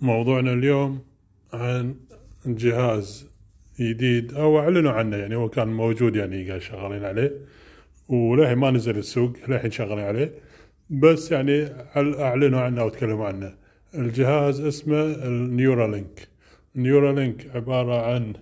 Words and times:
موضوعنا 0.00 0.52
اليوم 0.52 1.02
عن 1.52 1.94
جهاز 2.46 3.26
جديد 3.80 4.34
أو 4.34 4.58
أعلنوا 4.58 4.92
عنه 4.92 5.16
يعني 5.16 5.36
هو 5.36 5.48
كان 5.48 5.68
موجود 5.68 6.16
يعني 6.16 6.48
قاعد 6.48 6.60
شغالين 6.60 7.04
عليه 7.04 7.32
وللحين 8.08 8.58
ما 8.58 8.70
نزل 8.70 8.98
السوق 8.98 9.32
للحين 9.48 9.70
شغالين 9.70 10.04
عليه 10.04 10.34
بس 10.90 11.32
يعني 11.32 11.68
أعلنوا 11.96 12.60
عنه 12.60 12.84
وتكلموا 12.84 13.26
عنه؟ 13.26 13.54
الجهاز 13.94 14.60
اسمه 14.60 15.02
ال 15.02 15.14
Neuralink. 15.14 16.28
ال 16.76 16.83
Neuralink 16.83 17.46
عبارة 17.54 18.02
عن 18.02 18.32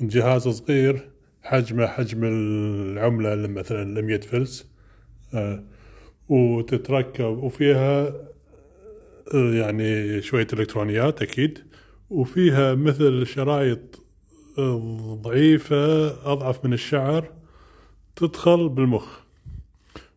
جهاز 0.00 0.48
صغير 0.48 1.08
حجمه 1.42 1.86
حجم 1.86 2.24
العملة 2.24 3.34
مثلا 3.34 4.00
100 4.00 4.20
فلس 4.20 4.70
آه، 5.34 5.64
وتتركب 6.28 7.24
وفيها 7.24 8.14
يعني 9.34 10.22
شوية 10.22 10.46
إلكترونيات 10.52 11.22
أكيد 11.22 11.58
وفيها 12.10 12.74
مثل 12.74 13.26
شرايط 13.26 14.04
ضعيفة 15.22 16.06
أضعف 16.32 16.64
من 16.64 16.72
الشعر 16.72 17.32
تدخل 18.16 18.68
بالمخ. 18.68 19.18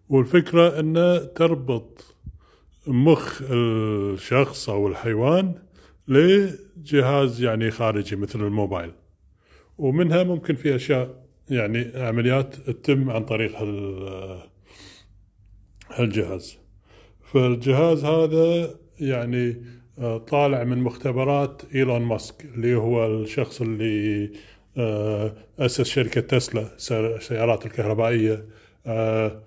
والفكرة 0.09 0.79
أن 0.79 1.27
تربط 1.35 2.15
مخ 2.87 3.41
الشخص 3.51 4.69
أو 4.69 4.87
الحيوان 4.87 5.55
لجهاز 6.07 7.41
يعني 7.43 7.71
خارجي 7.71 8.15
مثل 8.15 8.39
الموبايل. 8.39 8.91
ومنها 9.77 10.23
ممكن 10.23 10.55
في 10.55 10.75
أشياء 10.75 11.25
يعني 11.49 11.91
عمليات 11.95 12.55
تتم 12.55 13.09
عن 13.09 13.25
طريق 13.25 13.55
هالجهاز. 15.89 16.57
فالجهاز 17.23 18.05
هذا 18.05 18.75
يعني 19.01 19.63
آه، 19.99 20.17
طالع 20.17 20.63
من 20.63 20.77
مختبرات 20.77 21.61
إيلون 21.75 22.01
ماسك 22.01 22.45
اللي 22.45 22.75
هو 22.75 23.05
الشخص 23.07 23.61
اللي 23.61 24.31
آه، 24.77 25.33
أسس 25.59 25.81
شركة 25.81 26.21
تسلا 26.21 26.67
السيارات 26.91 27.65
الكهربائية. 27.65 28.45
آه، 28.85 29.43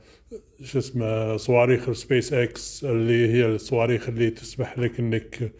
شو 0.62 0.78
اسمه 0.78 1.36
صواريخ 1.36 1.88
السبيس 1.88 2.32
إكس 2.32 2.84
اللي 2.84 3.28
هي 3.28 3.46
الصواريخ 3.46 4.08
اللي 4.08 4.30
تسمح 4.30 4.78
لك 4.78 5.00
إنك 5.00 5.52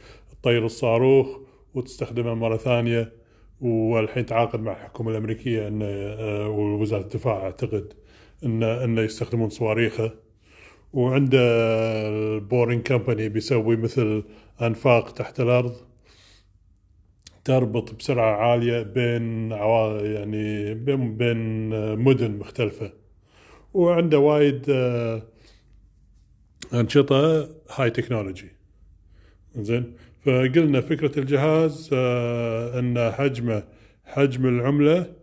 تطير 0.43 0.67
الصاروخ 0.67 1.39
وتستخدمه 1.75 2.35
مرة 2.35 2.57
ثانية. 2.57 3.13
والحين 3.61 4.27
تعاقد 4.27 4.61
مع 4.61 4.73
الحكومة 4.73 5.11
الأمريكية 5.11 5.69
انه 5.69 5.87
ووزارة 6.49 7.03
الدفاع 7.03 7.43
أعتقد 7.45 7.93
انه 8.45 8.85
انه 8.85 9.03
يستخدمون 9.03 9.49
صواريخه 9.49 10.24
وعنده 10.95 11.39
البورين 12.09 12.83
كمباني 12.83 13.29
بيسوي 13.29 13.77
مثل 13.77 14.25
أنفاق 14.63 15.13
تحت 15.13 15.41
الأرض 15.41 15.77
تربط 17.45 17.95
بسرعة 17.95 18.37
عالية 18.37 18.83
بين 18.83 19.53
يعني 20.15 20.75
بين 20.75 21.17
بين 21.17 21.69
مدن 21.99 22.31
مختلفة. 22.39 22.93
وعنده 23.75 24.19
وايد 24.19 24.67
آه، 24.71 25.23
أنشطة 26.75 27.49
هاي 27.71 27.91
تكنولوجي 27.91 28.51
زين؟ 29.57 29.97
فقلنا 30.25 30.81
فكرة 30.81 31.19
الجهاز 31.19 31.91
آه، 31.93 32.79
أن 32.79 33.13
حجمه 33.13 33.65
حجم 34.05 34.47
العملة 34.47 35.15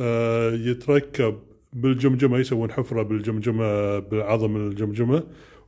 آه، 0.00 0.50
يتركب 0.50 1.47
بالجمجمة 1.72 2.38
يسوون 2.38 2.72
حفرة 2.72 3.02
بالجمجمة 3.02 3.98
بالعظم 3.98 4.56
الجمجمة 4.56 5.22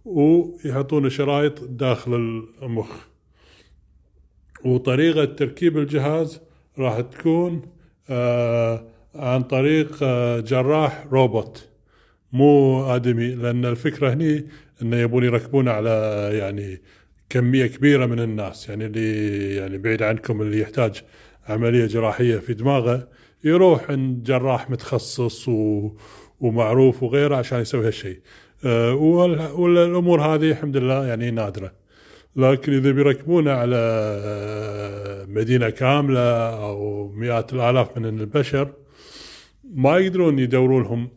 ويحطون 0.05 1.11
شرايط 1.11 1.65
داخل 1.65 2.45
المخ. 2.63 2.91
وطريقة 4.65 5.25
تركيب 5.25 5.79
الجهاز 5.79 6.41
راح 6.79 7.01
تكون 7.01 7.63
آه 8.11 8.85
عن 9.15 9.43
طريق 9.43 9.99
آه 10.03 10.41
جراح 10.41 11.07
روبوت. 11.13 11.69
مو 12.33 12.83
آدمي 12.85 13.35
لأن 13.35 13.65
الفكرة 13.65 14.13
هني 14.13 14.47
إنه 14.83 14.97
يبون 14.97 15.25
يركبونه 15.25 15.71
على 15.71 15.91
يعني 16.33 16.81
كمية 17.29 17.67
كبيرة 17.67 18.07
من 18.07 18.21
الناس. 18.21 18.69
يعني 18.69 18.87
اللي 18.87 19.55
يعني 19.55 19.79
بعيد 19.79 20.03
عنكم 20.03 20.43
اللي 20.43 20.61
يحتاج 20.61 21.03
عملية 21.49 21.87
جراحية 21.87 22.37
في 22.37 22.55
دماغه 22.55 23.09
يروح 23.45 23.91
عند 23.91 24.23
جراح 24.23 24.71
متخصص 24.71 25.49
و... 25.49 25.91
ومعروف 26.41 27.03
وغيره 27.03 27.37
عشان 27.37 27.61
يسوي 27.61 27.87
هالشيء. 27.87 28.21
أه 28.65 28.95
والأمور 29.55 30.21
هذه 30.21 30.51
الحمد 30.51 30.77
لله 30.77 31.07
يعني 31.07 31.31
نادرة. 31.31 31.73
لكن 32.37 32.73
إذا 32.73 32.91
بيركبونه 32.91 33.51
على 33.51 33.81
مدينة 35.29 35.71
كاملة 35.71 36.55
أو 36.65 37.09
مئات 37.09 37.53
الآلاف 37.53 37.99
من 37.99 38.21
البشر 38.21 38.73
ما 39.75 39.99
يقدرون 39.99 40.39
يدورون 40.39 40.83
لهم 40.83 41.09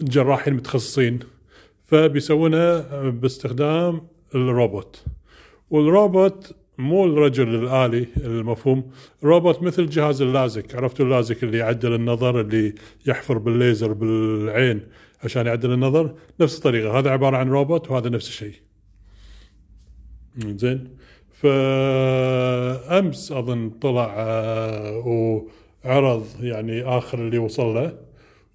جراحين 0.00 0.54
متخصصين. 0.54 1.18
فبيسوونها 1.84 3.10
باستخدام 3.10 4.06
الروبوت. 4.34 5.04
والروبوت 5.70 6.56
مو 6.78 7.04
الرجل 7.04 7.54
الآلي 7.54 8.06
المفهوم 8.16 8.90
روبوت 9.24 9.62
مثل 9.62 9.88
جهاز 9.88 10.22
اللازك. 10.22 10.74
عرفتوا 10.74 11.04
اللازك 11.04 11.44
اللي 11.44 11.58
يعدل 11.58 11.94
النظر 11.94 12.40
اللي 12.40 12.74
يحفر 13.06 13.38
بالليزر 13.38 13.92
بالعين 13.92 14.80
عشان 15.24 15.46
يعدل 15.46 15.72
النظر؟ 15.72 16.14
نفس 16.40 16.58
الطريقة. 16.58 16.98
هذا 16.98 17.10
عبارة 17.10 17.36
عن 17.36 17.48
روبوت 17.48 17.90
وهذا 17.90 18.08
نفس 18.08 18.28
الشيء. 18.28 18.54
زين. 20.38 20.96
فأمس 21.32 23.32
أظن 23.32 23.70
طلع 23.70 24.14
آه، 24.18 24.98
وعرض 25.86 26.26
يعني 26.40 26.82
آخر 26.82 27.18
اللي 27.18 27.38
وصل 27.38 27.74
له 27.74 27.98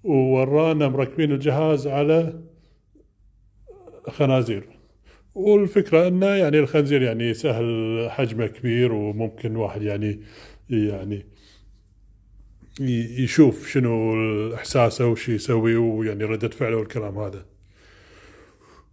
وورانا 0.04 0.88
مركبين 0.88 1.32
الجهاز 1.32 1.86
على 1.86 2.40
خنازير. 4.08 4.68
والفكرة 5.34 6.08
انه 6.08 6.26
يعني 6.26 6.58
الخنزير 6.58 7.02
يعني 7.02 7.34
سهل 7.34 8.06
حجمه 8.10 8.46
كبير 8.46 8.92
وممكن 8.92 9.56
واحد 9.56 9.82
يعني 9.82 10.20
يعني 10.70 11.26
يشوف 12.80 13.68
شنو 13.68 14.14
احساسه 14.54 15.06
وش 15.06 15.28
يسوي 15.28 15.76
ويعني 15.76 16.24
ردة 16.24 16.48
فعله 16.48 16.76
والكلام 16.76 17.18
هذا. 17.18 17.46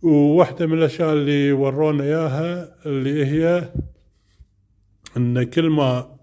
وواحدة 0.01 0.67
من 0.67 0.77
الأشياء 0.77 1.13
اللي 1.13 1.51
ورونا 1.51 2.03
إياها 2.03 2.75
اللي 2.85 3.25
هي 3.25 3.73
أن 5.17 5.43
كل 5.43 5.69
ما 5.69 6.19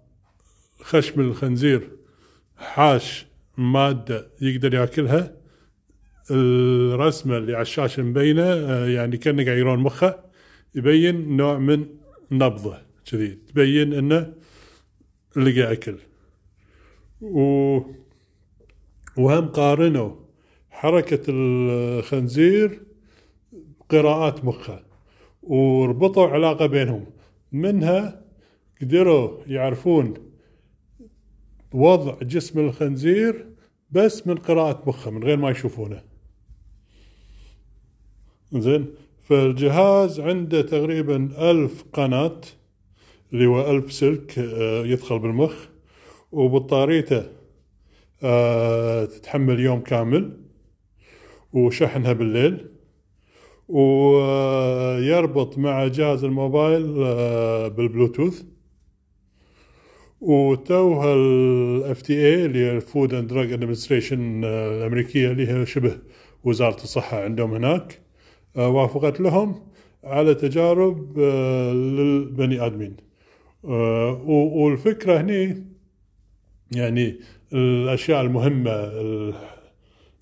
خشم 0.80 1.20
الخنزير 1.20 1.90
حاش 2.56 3.26
مادة 3.56 4.30
يقدر 4.40 4.74
يأكلها 4.74 5.35
الرسمة 6.30 7.36
اللي 7.36 7.54
على 7.54 7.62
الشاشة 7.62 8.02
مبينة 8.02 8.42
آه، 8.42 8.86
يعني 8.86 9.16
كانه 9.16 9.44
قاعد 9.44 9.58
يرون 9.58 9.78
مخة 9.78 10.24
يبين 10.74 11.36
نوع 11.36 11.58
من 11.58 11.86
نبضة 12.30 12.78
كذي. 13.10 13.38
تبين 13.48 13.92
إنه 13.92 14.32
لقى 15.36 15.72
أكل. 15.72 15.96
و 17.20 17.80
وهم 19.16 19.48
قارنوا 19.48 20.14
حركة 20.70 21.22
الخنزير 21.28 22.82
قراءات 23.88 24.44
مخة 24.44 24.82
وربطوا 25.42 26.28
علاقة 26.28 26.66
بينهم. 26.66 27.06
منها 27.52 28.24
قدروا 28.80 29.38
يعرفون 29.46 30.14
وضع 31.72 32.16
جسم 32.22 32.60
الخنزير 32.60 33.46
بس 33.90 34.26
من 34.26 34.34
قراءة 34.34 34.82
مخة 34.86 35.10
من 35.10 35.24
غير 35.24 35.36
ما 35.36 35.50
يشوفونه. 35.50 36.15
زين. 38.52 38.86
فالجهاز 39.22 40.20
عنده 40.20 40.62
تقريبا 40.62 41.50
ألف 41.50 41.84
قناة 41.92 42.40
اللي 43.32 43.46
هو 43.46 43.70
ألف 43.70 43.92
سلك 43.92 44.38
آه، 44.38 44.84
يدخل 44.86 45.18
بالمخ 45.18 45.54
وبطاريته 46.32 47.22
آه، 48.22 49.04
تتحمل 49.04 49.60
يوم 49.60 49.80
كامل 49.80 50.36
وشحنها 51.52 52.12
بالليل 52.12 52.66
ويربط 53.68 55.58
مع 55.58 55.86
جهاز 55.86 56.24
الموبايل 56.24 57.02
آه، 57.02 57.68
بالبلوتوث. 57.68 58.42
وتوها 60.20 61.14
ال 61.14 62.02
FDA 62.02 62.44
اللي 62.44 62.58
هي 62.58 62.70
ال 62.76 62.84
Food 62.84 63.14
and 63.14 63.28
Drug 63.28 63.52
Administration 63.52 64.44
الأمريكية 64.44 65.30
اللي 65.30 65.48
هي 65.48 65.66
شبه 65.66 65.98
وزارة 66.44 66.82
الصحة 66.82 67.24
عندهم 67.24 67.54
هناك. 67.54 68.05
وافقت 68.56 69.20
لهم 69.20 69.66
على 70.04 70.34
تجارب 70.34 71.18
آه، 71.18 71.72
للبني 71.72 72.66
آدمين. 72.66 72.96
آه، 73.64 74.22
والفكرة 74.26 75.20
هني 75.20 75.66
يعني 76.72 77.20
الأشياء 77.52 78.20
المهمة 78.22 78.72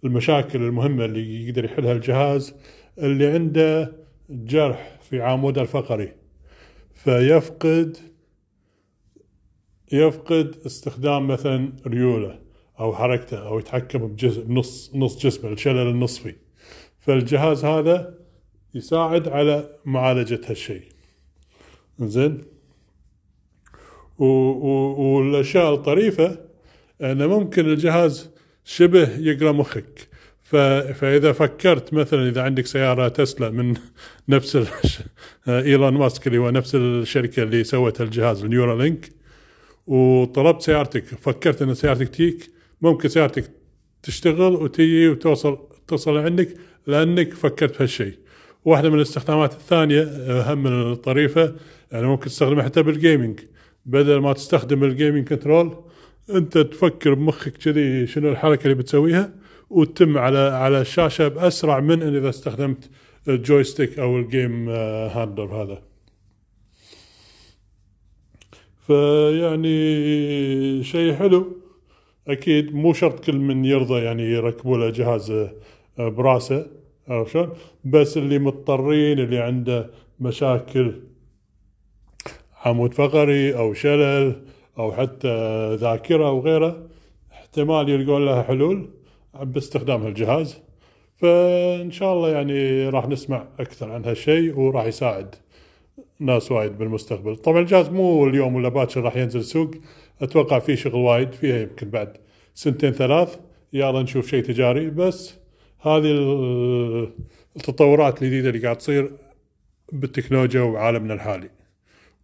المشاكل 0.05 0.63
المهمة 0.63 1.05
اللي 1.05 1.49
يقدر 1.49 1.65
يحلها 1.65 1.93
الجهاز 1.93 2.55
اللي 2.99 3.27
عنده 3.27 3.93
جرح 4.31 4.99
في 5.03 5.23
عموده 5.23 5.63
الفقري. 5.63 6.13
فيفقد 6.95 7.97
يفقد 9.93 10.57
استخدام 10.67 11.27
مثلا 11.27 11.73
ريولة 11.87 12.41
أو 12.81 12.95
حركته 12.95 13.47
أو 13.49 13.59
يتحكم 13.59 14.07
بجزء 14.07 14.45
بنص 14.45 14.93
نص 14.95 15.19
جسمه 15.19 15.53
الشلل 15.53 15.91
النصفي. 15.91 16.35
فالجهاز 16.99 17.65
هذا 17.65 18.24
يساعد 18.75 19.29
على 19.29 19.77
معالجة 19.85 20.41
هالشيء. 20.47 20.83
زين؟ 22.01 22.43
والأشياء 24.19 25.75
الطريفة 25.75 26.39
انه 27.01 27.27
ممكن 27.27 27.67
الجهاز 27.67 28.31
شبه 28.65 29.19
يقرأ 29.19 29.53
مخك. 29.53 30.09
فإذا 30.95 31.33
فكرت 31.33 31.95
مثلا 31.95 32.29
إذا 32.29 32.43
عندك 32.43 32.67
سيارة 32.67 33.09
تسلا 33.09 33.51
من 33.51 33.75
نفس 34.29 34.59
إيلون 35.49 35.95
ماسك 35.95 36.27
اللي 36.27 36.39
هو 36.39 36.51
نفس 36.51 36.75
الشركة 36.75 37.43
اللي 37.43 37.65
سوت 37.65 38.01
الجهاز 38.01 38.45
ال 38.45 38.83
Neuralink 38.83 39.13
وطلبت 39.87 40.63
سيارتك 40.63 41.05
فكرت 41.05 41.63
أن 41.63 41.75
سيارتك 41.75 42.09
تيك 42.09 42.51
ممكن 42.83 43.09
سيارتك 43.09 43.51
تشتغل 44.03 44.53
وتجي 44.55 45.09
وتوصل 45.09 45.59
توصل 45.89 46.17
عندك 46.17 46.57
لأنك 46.87 47.35
فكرت 47.35 47.79
بهالشيء. 47.79 48.24
واحدة 48.65 48.89
من 48.91 48.97
الاستخدامات 48.97 49.53
الثانية 49.53 50.03
أهم 50.03 50.63
من 50.63 50.93
الطريفة 50.93 51.55
يعني 51.93 52.07
ممكن 52.07 52.27
تستخدمها 52.27 52.65
حتى 52.65 52.83
بال 52.83 52.97
gaming 52.97 53.41
بدل 53.87 54.19
ما 54.19 54.33
تستخدم 54.33 54.85
ال 54.85 54.91
gaming 54.91 55.29
control 55.29 55.77
أنت 56.31 56.59
تفكر 56.59 57.15
بمخك 57.15 57.53
كذي 57.53 58.07
شنو 58.07 58.29
الحركة 58.29 58.65
اللي 58.65 58.75
بتسويها 58.75 59.33
وتتم 59.71 60.19
على 60.19 60.39
على 60.39 60.81
الشاشة 60.81 61.29
بأسرع 61.29 61.81
من 61.81 62.03
أن 62.03 62.17
إذا 62.17 62.29
استخدمت 62.29 62.91
ال 63.29 63.36
joystick 63.36 63.99
أو 63.99 64.19
ال 64.19 64.29
game 64.29 64.69
handler 64.69 65.63
هذا. 65.63 65.83
فيعني 68.87 69.75
شيء 70.85 71.15
حلو. 71.15 71.57
أكيد 72.29 72.75
مو 72.75 72.93
شرط 72.93 73.25
كل 73.25 73.37
من 73.37 73.65
يرضى 73.65 74.01
يعني 74.03 74.23
يركبوا 74.23 74.79
له 74.79 74.91
جهاز 74.91 75.49
براسه. 75.99 76.67
عرفت 77.09 77.33
شلون؟ 77.33 77.51
بس 77.85 78.17
اللي 78.17 78.39
مضطرين 78.39 79.19
اللي 79.19 79.39
عنده 79.39 79.91
مشاكل 80.21 81.01
عمود 82.65 82.95
فقري 82.95 83.57
أو 83.57 83.75
شلل 83.75 84.43
أو 84.79 84.93
حتى 84.93 85.75
ذاكرة 85.75 86.31
وغيره 86.31 86.87
احتمال 87.33 87.89
يلقون 87.89 88.25
لها 88.25 88.43
حلول 88.43 88.89
باستخدام 89.43 90.03
هالجهاز. 90.03 90.61
فإن 91.17 91.91
شاء 91.91 92.13
الله 92.13 92.31
يعني 92.31 92.89
راح 92.89 93.09
نسمع 93.09 93.47
أكثر 93.61 93.91
عن 93.93 94.05
هالشيء 94.05 94.59
وراح 94.59 94.85
يساعد 94.85 95.35
ناس 96.21 96.53
وايد 96.53 96.79
بالمستقبل. 96.79 97.37
طبعا 97.37 97.61
الجهاز 97.61 97.89
مو 97.89 98.27
اليوم 98.27 98.55
ولا 98.55 98.69
باكر 98.69 99.01
راح 99.01 99.17
ينزل 99.17 99.41
السوق 99.41 99.71
أتوقع 100.23 100.59
فيه 100.59 100.75
شغل 100.75 101.01
وايد 101.01 101.33
فيها 101.33 101.59
يمكن 101.59 101.91
بعد 101.91 102.17
سنتين 102.55 102.93
ثلاث. 102.93 103.39
يلا 103.73 104.03
نشوف 104.03 104.27
شيء 104.29 104.43
تجاري 104.45 104.91
بس 104.91 105.44
هذه 105.85 106.13
التطورات 107.57 108.23
الجديدة 108.23 108.49
اللي 108.49 108.63
قاعد 108.63 108.79
تصير 108.79 109.13
بالتكنولوجيا 109.93 110.61
وعالمنا 110.61 111.15
الحالي. 111.15 111.51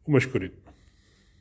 ومشكورين. 0.07 0.51